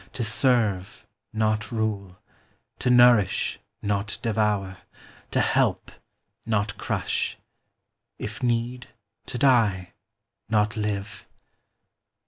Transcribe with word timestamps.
To 0.13 0.23
serve, 0.23 1.05
not 1.31 1.71
rule; 1.71 2.17
to 2.79 2.89
nourish, 2.89 3.59
not 3.83 4.17
devour; 4.23 4.77
To 5.29 5.39
help, 5.39 5.91
not 6.43 6.75
crush; 6.79 7.37
if 8.17 8.41
need, 8.41 8.87
to 9.27 9.37
die, 9.37 9.93
not 10.49 10.75
live. 10.75 11.27